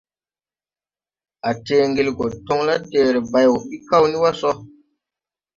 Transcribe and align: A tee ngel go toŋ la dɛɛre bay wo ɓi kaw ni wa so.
A 1.49 1.51
tee 1.65 1.83
ngel 1.89 2.09
go 2.17 2.25
toŋ 2.45 2.59
la 2.67 2.73
dɛɛre 2.91 3.19
bay 3.31 3.47
wo 3.51 3.57
ɓi 3.67 3.77
kaw 3.89 4.03
ni 4.07 4.17
wa 4.23 4.31
so. 4.39 4.49